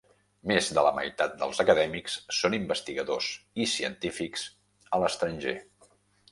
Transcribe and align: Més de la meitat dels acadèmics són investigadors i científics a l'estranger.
Més 0.51 0.69
de 0.77 0.83
la 0.87 0.93
meitat 0.99 1.35
dels 1.41 1.61
acadèmics 1.65 2.15
són 2.39 2.57
investigadors 2.59 3.29
i 3.67 3.71
científics 3.77 4.49
a 4.99 5.05
l'estranger. 5.05 5.59